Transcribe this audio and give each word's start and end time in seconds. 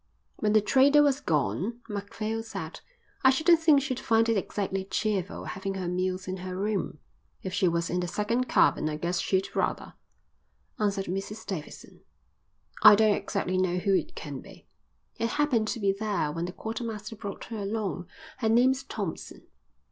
When 0.37 0.53
the 0.53 0.61
trader 0.61 1.03
was 1.03 1.19
gone 1.21 1.79
Macphail 1.87 2.41
said: 2.41 2.79
"I 3.23 3.29
shouldn't 3.29 3.59
think 3.59 3.83
she'd 3.83 3.99
find 3.99 4.27
it 4.29 4.35
exactly 4.35 4.83
cheerful 4.83 5.45
having 5.45 5.75
her 5.75 5.87
meals 5.87 6.27
in 6.27 6.37
her 6.37 6.55
room." 6.57 6.97
"If 7.43 7.53
she 7.53 7.67
was 7.67 7.87
in 7.87 7.99
the 7.99 8.07
second 8.07 8.49
cabin 8.49 8.89
I 8.89 8.97
guess 8.97 9.19
she'd 9.19 9.55
rather," 9.55 9.93
answered 10.79 11.05
Mrs 11.05 11.45
Davidson. 11.45 12.01
"I 12.81 12.95
don't 12.95 13.13
exactly 13.13 13.59
know 13.59 13.77
who 13.77 13.93
it 13.93 14.15
can 14.15 14.39
be." 14.41 14.65
"I 15.19 15.25
happened 15.25 15.67
to 15.67 15.79
be 15.79 15.91
there 15.91 16.31
when 16.31 16.45
the 16.45 16.51
quartermaster 16.53 17.15
brought 17.15 17.43
her 17.45 17.57
along. 17.59 18.07
Her 18.39 18.49
name's 18.49 18.81
Thompson." 18.81 19.45